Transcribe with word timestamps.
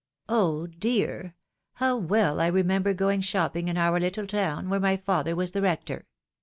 Oh! 0.27 0.65
dear!— 0.65 1.35
^how 1.79 2.01
well 2.01 2.39
I 2.39 2.47
remember 2.47 2.91
going 2.95 3.21
shopping 3.21 3.67
in 3.67 3.77
our 3.77 3.99
httle 3.99 4.27
town, 4.27 4.67
where 4.67 4.79
my 4.79 4.97
father 4.97 5.35
was 5.35 5.51
the 5.51 5.61
rector. 5.61 6.07